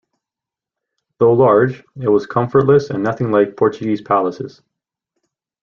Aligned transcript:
Though 1.19 1.33
large, 1.33 1.83
it 1.97 2.09
was 2.09 2.25
comfortless 2.25 2.89
and 2.89 3.03
nothing 3.03 3.31
like 3.31 3.55
Portuguese 3.55 4.01
palaces. 4.01 4.63